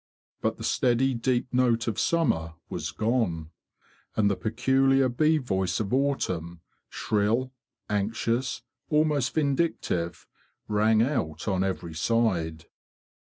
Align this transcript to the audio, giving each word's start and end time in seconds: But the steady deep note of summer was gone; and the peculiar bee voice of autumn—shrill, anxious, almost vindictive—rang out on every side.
But 0.41 0.57
the 0.57 0.63
steady 0.63 1.13
deep 1.13 1.53
note 1.53 1.87
of 1.87 1.99
summer 1.99 2.55
was 2.69 2.89
gone; 2.89 3.51
and 4.15 4.31
the 4.31 4.35
peculiar 4.35 5.07
bee 5.09 5.37
voice 5.37 5.79
of 5.79 5.93
autumn—shrill, 5.93 7.53
anxious, 7.87 8.63
almost 8.89 9.35
vindictive—rang 9.35 11.03
out 11.03 11.47
on 11.47 11.63
every 11.63 11.93
side. 11.93 12.65